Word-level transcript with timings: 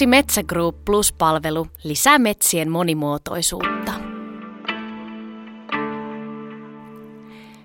Uusi 0.00 0.06
Metsä 0.06 0.42
Group 0.42 0.84
Plus-palvelu 0.84 1.66
lisää 1.84 2.18
metsien 2.18 2.70
monimuotoisuutta. 2.70 3.92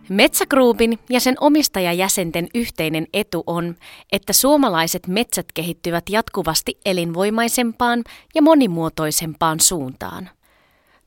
Metsä 0.10 0.46
Groupin 0.46 1.00
ja 1.10 1.20
sen 1.20 1.36
omistajajäsenten 1.40 2.48
yhteinen 2.56 3.08
etu 3.14 3.44
on, 3.48 3.76
että 4.12 4.34
suomalaiset 4.34 5.08
metsät 5.08 5.46
kehittyvät 5.54 6.04
jatkuvasti 6.10 6.80
elinvoimaisempaan 6.86 8.04
ja 8.36 8.42
monimuotoisempaan 8.42 9.60
suuntaan. 9.60 10.30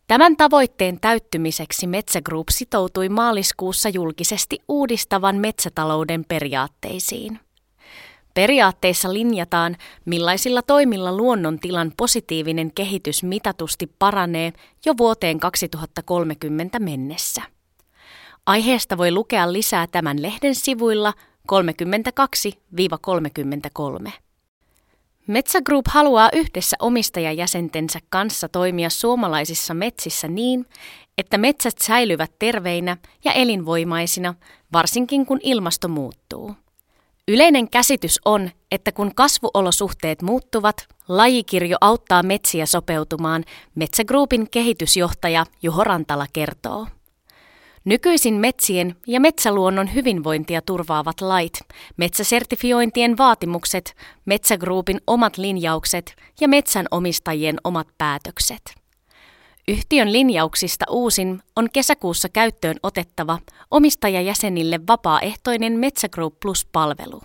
Tämän 0.06 0.36
tavoitteen 0.36 1.00
täyttymiseksi 1.00 1.86
Metsä 1.86 2.20
Group 2.22 2.46
sitoutui 2.50 3.08
maaliskuussa 3.08 3.88
julkisesti 3.88 4.58
uudistavan 4.68 5.36
metsätalouden 5.36 6.24
periaatteisiin. 6.28 7.40
Periaatteissa 8.38 9.12
linjataan, 9.12 9.76
millaisilla 10.04 10.62
toimilla 10.62 11.16
luonnontilan 11.16 11.92
positiivinen 11.96 12.72
kehitys 12.72 13.22
mitatusti 13.22 13.92
paranee 13.98 14.52
jo 14.86 14.94
vuoteen 14.98 15.40
2030 15.40 16.78
mennessä. 16.78 17.42
Aiheesta 18.46 18.98
voi 18.98 19.12
lukea 19.12 19.52
lisää 19.52 19.86
tämän 19.86 20.22
lehden 20.22 20.54
sivuilla 20.54 21.12
32-33. 24.08 24.10
Metsä 25.26 25.60
Group 25.62 25.86
haluaa 25.88 26.30
yhdessä 26.32 26.76
omistajajäsentensä 26.80 27.98
kanssa 28.08 28.48
toimia 28.48 28.90
suomalaisissa 28.90 29.74
metsissä 29.74 30.28
niin, 30.28 30.66
että 31.18 31.38
metsät 31.38 31.78
säilyvät 31.78 32.32
terveinä 32.38 32.96
ja 33.24 33.32
elinvoimaisina, 33.32 34.34
varsinkin 34.72 35.26
kun 35.26 35.40
ilmasto 35.42 35.88
muuttuu. 35.88 36.56
Yleinen 37.30 37.70
käsitys 37.70 38.20
on, 38.24 38.50
että 38.72 38.92
kun 38.92 39.14
kasvuolosuhteet 39.14 40.22
muuttuvat, 40.22 40.88
lajikirjo 41.08 41.76
auttaa 41.80 42.22
metsiä 42.22 42.66
sopeutumaan, 42.66 43.44
Metsägruupin 43.74 44.50
kehitysjohtaja 44.50 45.46
Juho 45.62 45.84
Rantala 45.84 46.26
kertoo. 46.32 46.86
Nykyisin 47.84 48.34
metsien 48.34 48.96
ja 49.06 49.20
metsäluonnon 49.20 49.94
hyvinvointia 49.94 50.62
turvaavat 50.62 51.20
lait, 51.20 51.60
metsäsertifiointien 51.96 53.18
vaatimukset, 53.18 53.96
Metsägruupin 54.24 55.00
omat 55.06 55.38
linjaukset 55.38 56.14
ja 56.40 56.48
metsänomistajien 56.48 57.56
omat 57.64 57.88
päätökset. 57.98 58.77
Yhtiön 59.68 60.12
linjauksista 60.12 60.84
uusin 60.90 61.42
on 61.56 61.68
kesäkuussa 61.72 62.28
käyttöön 62.28 62.76
otettava 62.82 63.38
omistajajäsenille 63.70 64.80
vapaaehtoinen 64.86 65.72
Metsägroup 65.72 66.40
Plus-palvelu. 66.40 67.20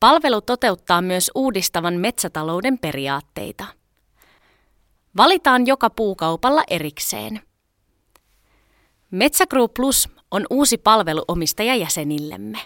Palvelu 0.00 0.40
toteuttaa 0.40 1.02
myös 1.02 1.30
uudistavan 1.34 1.94
metsätalouden 1.94 2.78
periaatteita. 2.78 3.64
Valitaan 5.16 5.66
joka 5.66 5.90
puukaupalla 5.90 6.62
erikseen. 6.70 7.40
Metsägroup 9.10 9.74
Plus 9.74 10.08
on 10.30 10.46
uusi 10.50 10.78
palvelu 10.78 11.24
omistajajäsenillemme. 11.28 12.58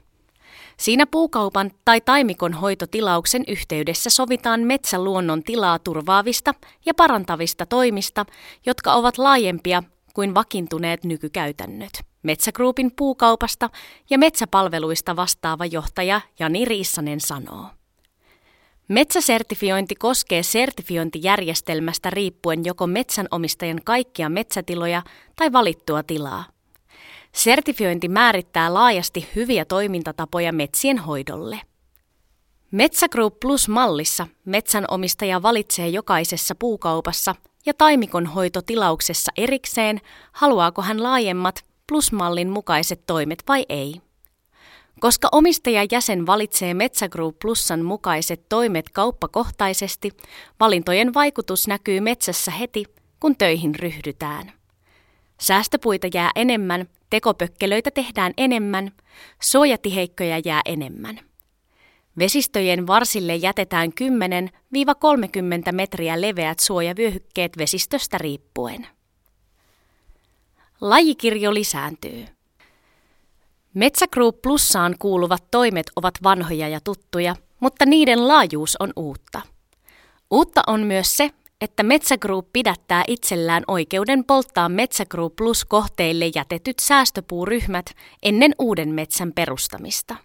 Siinä 0.83 1.07
puukaupan 1.07 1.71
tai 1.85 2.01
taimikon 2.01 2.53
hoitotilauksen 2.53 3.45
yhteydessä 3.49 4.11
sovitaan 4.11 4.61
metsäluonnon 4.61 5.43
tilaa 5.43 5.79
turvaavista 5.79 6.55
ja 6.87 6.95
parantavista 6.95 7.67
toimista, 7.67 8.27
jotka 8.67 8.95
ovat 8.95 9.19
laajempia 9.19 9.83
kuin 10.15 10.35
vakiintuneet 10.35 11.05
nykykäytännöt. 11.05 11.91
Metsägruupin 12.23 12.91
puukaupasta 12.97 13.71
ja 14.11 14.19
metsäpalveluista 14.19 15.17
vastaava 15.17 15.67
johtaja 15.67 16.21
Jani 16.39 16.65
Riissanen 16.65 17.21
sanoo. 17.21 17.67
Metsäsertifiointi 18.89 19.95
koskee 19.95 20.43
sertifiointijärjestelmästä 20.43 22.11
riippuen 22.11 22.65
joko 22.65 22.87
metsänomistajan 22.87 23.81
kaikkia 23.85 24.29
metsätiloja 24.29 25.03
tai 25.37 25.53
valittua 25.53 26.03
tilaa. 26.03 26.52
Sertifiointi 27.35 28.09
määrittää 28.09 28.75
laajasti 28.75 29.29
hyviä 29.37 29.65
toimintatapoja 29.65 30.53
metsien 30.53 30.99
hoidolle. 30.99 31.61
Metsägroup 32.71 33.41
Plus-mallissa 33.41 34.27
metsänomistaja 34.45 35.43
valitsee 35.43 35.89
jokaisessa 35.89 36.55
puukaupassa 36.55 37.35
ja 37.67 37.75
taimikon 37.75 38.27
hoitotilauksessa 38.27 39.33
erikseen, 39.37 40.01
haluaako 40.33 40.83
hän 40.83 41.03
laajemmat 41.03 41.65
Plus-mallin 41.89 42.51
mukaiset 42.51 43.07
toimet 43.07 43.43
vai 43.49 43.67
ei. 43.69 44.01
Koska 45.01 45.29
omistajajäsen 45.33 46.27
valitsee 46.27 46.75
Metsägroup 46.75 47.39
Plusan 47.39 47.85
mukaiset 47.85 48.49
toimet 48.49 48.91
kauppakohtaisesti, 48.91 50.11
valintojen 50.61 51.15
vaikutus 51.15 51.69
näkyy 51.69 52.01
metsässä 52.01 52.51
heti, 52.51 52.85
kun 53.21 53.37
töihin 53.37 53.75
ryhdytään. 53.75 54.53
Säästöpuita 55.41 56.09
jää 56.15 56.31
enemmän 56.35 56.89
Tekopökkelöitä 57.13 57.91
tehdään 57.91 58.33
enemmän, 58.37 58.93
suojatiheikköjä 59.43 60.41
jää 60.45 60.61
enemmän. 60.65 61.21
Vesistöjen 62.19 62.87
varsille 62.87 63.37
jätetään 63.37 63.91
10-30 65.69 65.73
metriä 65.73 66.21
leveät 66.21 66.59
suojavyöhykkeet 66.59 67.59
vesistöstä 67.59 68.19
riippuen. 68.19 68.87
Lajikirjo 70.81 71.55
lisääntyy. 71.55 72.27
Metsägroup 73.75 74.43
Plussaan 74.43 74.95
kuuluvat 74.99 75.45
toimet 75.51 75.87
ovat 75.97 76.15
vanhoja 76.23 76.69
ja 76.69 76.81
tuttuja, 76.81 77.37
mutta 77.61 77.87
niiden 77.87 78.29
laajuus 78.29 78.77
on 78.81 78.93
uutta. 78.97 79.43
Uutta 80.31 80.63
on 80.67 80.81
myös 80.81 81.17
se, 81.17 81.31
että 81.63 81.83
Metsägroup 81.83 82.49
pidättää 82.53 83.05
itsellään 83.09 83.63
oikeuden 83.69 84.25
polttaa 84.25 84.69
Metsägroup 84.69 85.37
Plus 85.37 85.65
kohteille 85.65 86.31
jätetyt 86.35 86.79
säästöpuuryhmät 86.79 87.87
ennen 88.23 88.55
uuden 88.59 88.89
metsän 88.89 89.33
perustamista. 89.33 90.17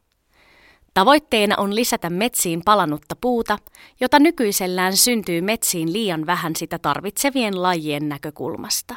Tavoitteena 0.93 1.55
on 1.57 1.75
lisätä 1.75 2.09
metsiin 2.09 2.61
palannutta 2.65 3.15
puuta, 3.21 3.57
jota 3.99 4.19
nykyisellään 4.19 4.97
syntyy 4.97 5.41
metsiin 5.41 5.93
liian 5.93 6.25
vähän 6.25 6.55
sitä 6.55 6.79
tarvitsevien 6.79 7.63
lajien 7.63 8.09
näkökulmasta. 8.09 8.95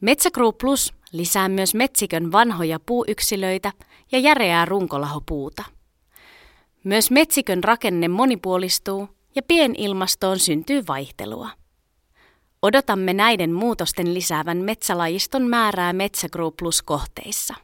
Metsägroup 0.00 0.58
Plus 0.58 0.94
lisää 1.12 1.48
myös 1.48 1.74
metsikön 1.74 2.32
vanhoja 2.32 2.80
puuyksilöitä 2.80 3.72
ja 4.12 4.18
järeää 4.18 4.64
runkolahopuuta. 4.64 5.64
Myös 6.84 7.10
metsikön 7.10 7.64
rakenne 7.64 8.08
monipuolistuu 8.08 9.08
ja 9.34 9.42
pienilmastoon 9.42 10.38
syntyy 10.38 10.82
vaihtelua. 10.88 11.50
Odotamme 12.62 13.12
näiden 13.12 13.52
muutosten 13.52 14.14
lisäävän 14.14 14.58
metsälajiston 14.58 15.42
määrää 15.42 15.92
Metsägroup 15.92 16.56
Plus-kohteissa. 16.56 17.54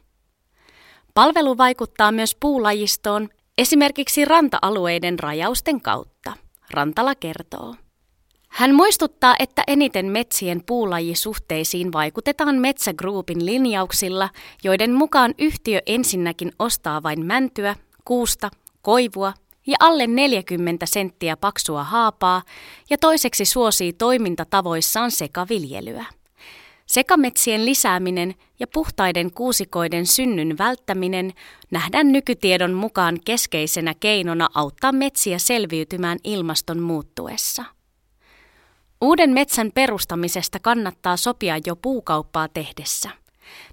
Palvelu 1.13 1.57
vaikuttaa 1.57 2.11
myös 2.11 2.35
puulajistoon 2.39 3.29
esimerkiksi 3.57 4.25
ranta-alueiden 4.25 5.19
rajausten 5.19 5.81
kautta, 5.81 6.33
Rantala 6.71 7.15
kertoo. 7.15 7.75
Hän 8.49 8.75
muistuttaa, 8.75 9.35
että 9.39 9.63
eniten 9.67 10.05
metsien 10.05 10.63
puulajisuhteisiin 10.65 11.93
vaikutetaan 11.93 12.55
Metsägroupin 12.55 13.45
linjauksilla, 13.45 14.29
joiden 14.63 14.93
mukaan 14.93 15.33
yhtiö 15.37 15.81
ensinnäkin 15.85 16.51
ostaa 16.59 17.03
vain 17.03 17.25
mäntyä, 17.25 17.75
kuusta, 18.05 18.49
koivua 18.81 19.33
ja 19.67 19.77
alle 19.79 20.07
40 20.07 20.85
senttiä 20.85 21.37
paksua 21.37 21.83
haapaa 21.83 22.43
ja 22.89 22.97
toiseksi 22.97 23.45
suosii 23.45 23.93
toimintatavoissaan 23.93 25.11
sekaviljelyä. 25.11 26.05
Sekametsien 26.85 27.65
lisääminen 27.65 28.35
ja 28.59 28.67
puhtaiden 28.67 29.33
kuusikoiden 29.33 30.05
synnyn 30.05 30.57
välttäminen 30.57 31.33
nähdään 31.71 32.11
nykytiedon 32.11 32.73
mukaan 32.73 33.19
keskeisenä 33.25 33.93
keinona 33.99 34.49
auttaa 34.53 34.91
metsiä 34.91 35.39
selviytymään 35.39 36.17
ilmaston 36.23 36.79
muuttuessa. 36.79 37.65
Uuden 39.01 39.29
metsän 39.29 39.71
perustamisesta 39.75 40.59
kannattaa 40.59 41.17
sopia 41.17 41.59
jo 41.65 41.75
puukauppaa 41.75 42.47
tehdessä. 42.47 43.09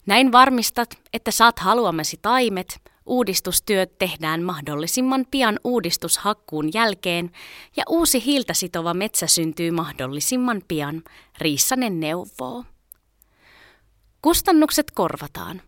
Näin 0.06 0.32
varmistat, 0.32 0.91
että 1.12 1.31
saat 1.31 1.58
haluamasi 1.58 2.19
taimet, 2.23 2.81
Uudistustyöt 3.08 3.99
tehdään 3.99 4.43
mahdollisimman 4.43 5.26
pian 5.31 5.60
uudistushakkuun 5.64 6.70
jälkeen 6.75 7.31
ja 7.76 7.84
uusi 7.88 8.25
hiiltä 8.25 8.55
sitova 8.55 8.94
metsä 8.94 9.26
syntyy 9.26 9.70
mahdollisimman 9.70 10.62
pian, 10.69 11.02
Riissanen 11.38 12.00
neuvoo. 12.00 12.64
Kustannukset 14.22 14.90
korvataan. 14.90 15.62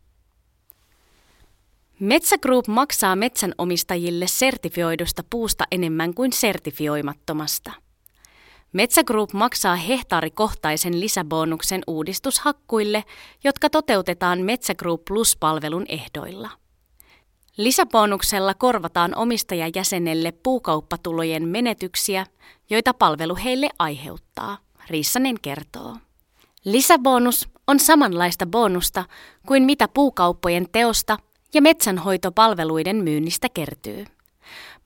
Metsägroup 2.01 2.67
maksaa 2.67 3.17
metsänomistajille 3.17 4.27
sertifioidusta 4.27 5.25
puusta 5.31 5.65
enemmän 5.71 6.15
kuin 6.15 6.33
sertifioimattomasta. 6.33 7.73
Metsägroup 8.73 9.33
maksaa 9.33 9.77
hehtaarikohtaisen 9.77 11.01
lisäbonuksen 11.01 11.83
uudistushakkuille, 11.87 13.05
jotka 13.45 13.71
toteutetaan 13.71 14.41
Metsägroup 14.41 15.05
Plus-palvelun 15.05 15.85
ehdoilla. 15.89 16.60
Lisäbonuksella 17.57 18.55
korvataan 18.55 19.17
omistajajäsenelle 19.17 20.33
puukauppatulojen 20.43 21.49
menetyksiä, 21.49 22.27
joita 22.71 22.95
palvelu 22.95 23.37
heille 23.45 23.69
aiheuttaa, 23.79 24.59
Riissanen 24.91 25.41
kertoo. 25.43 25.97
Lisäbonus 26.65 27.49
on 27.67 27.81
samanlaista 27.81 28.47
bonusta 28.47 29.05
kuin 29.47 29.63
mitä 29.63 29.89
puukauppojen 29.89 30.67
teosta 30.73 31.19
ja 31.55 31.63
metsänhoitopalveluiden 31.63 32.97
myynnistä 32.97 33.49
kertyy. 33.55 34.05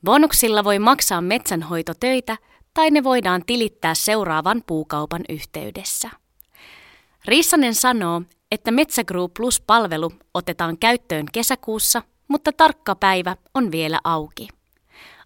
Bonuksilla 0.05 0.65
voi 0.65 0.79
maksaa 0.79 1.21
metsänhoitotöitä 1.21 2.37
tai 2.75 2.91
ne 2.91 3.05
voidaan 3.05 3.43
tilittää 3.47 3.95
seuraavan 3.95 4.63
puukaupan 4.67 5.23
yhteydessä. 5.29 6.11
Riissanen 7.25 7.75
sanoo, 7.75 8.23
että 8.51 8.71
Metsägroup 8.71 9.35
Plus-palvelu 9.35 10.13
otetaan 10.35 10.79
käyttöön 10.79 11.27
kesäkuussa, 11.33 12.03
mutta 12.29 12.53
tarkka 12.53 12.95
päivä 12.95 13.37
on 13.55 13.73
vielä 13.73 14.01
auki. 14.05 14.49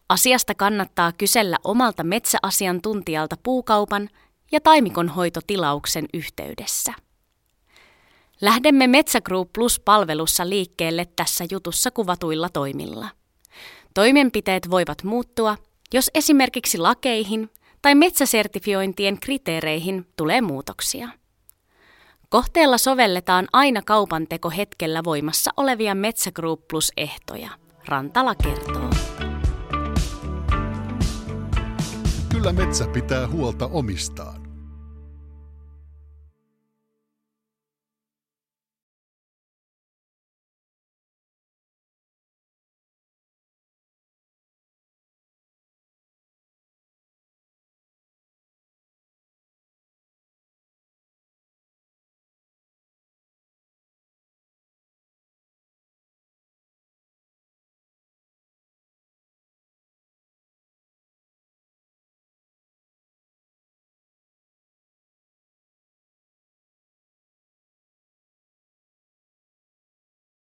Asiasta 0.09 0.55
kannattaa 0.55 1.13
kysellä 1.13 1.57
omalta 1.65 2.05
metsäasiantuntijalta 2.05 3.37
puukaupan 3.43 4.09
ja 4.53 4.61
taimikonhoitotilauksen 4.61 6.07
yhteydessä. 6.15 6.93
Lähdemme 8.41 8.87
Metsägroup 8.87 9.53
Plus-palvelussa 9.53 10.49
liikkeelle 10.49 11.07
tässä 11.17 11.45
jutussa 11.51 11.91
kuvatuilla 11.91 12.49
toimilla. 12.49 13.09
Toimenpiteet 13.95 14.71
voivat 14.71 15.03
muuttua, 15.03 15.57
jos 15.95 16.11
esimerkiksi 16.15 16.79
lakeihin 16.79 17.51
tai 17.83 17.95
metsäsertifiointien 17.95 19.21
kriteereihin 19.21 20.07
tulee 20.17 20.41
muutoksia. 20.41 21.09
Kohteella 22.31 22.79
sovelletaan 22.79 23.47
aina 23.53 23.83
kaupanteko 23.83 24.51
hetkellä 24.51 25.05
voimassa 25.05 25.51
olevia 25.57 25.95
Metsägroup 25.95 26.69
Plus-ehtoja, 26.71 27.51
Rantala 27.87 28.35
kertoo. 28.35 28.91
Kyllä 32.29 32.53
metsä 32.53 32.87
pitää 32.87 33.29
huolta 33.29 33.67
omistaan. 33.67 34.38